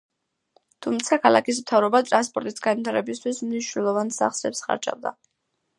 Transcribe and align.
თუმცა 0.85 1.19
ქალაქის 1.25 1.59
მთავრობა 1.65 2.01
ტრანსპორტის 2.09 2.59
განვითარებისთვის 2.69 3.45
მნიშვნელოვან 3.47 4.13
სახსრებს 4.21 4.67
ხარჯავდა. 4.69 5.19